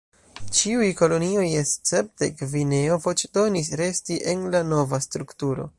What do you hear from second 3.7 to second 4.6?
resti en